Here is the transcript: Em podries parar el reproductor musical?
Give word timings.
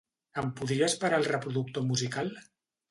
Em 0.41 0.47
podries 0.61 0.95
parar 1.05 1.21
el 1.21 1.31
reproductor 1.33 1.89
musical? 1.93 2.37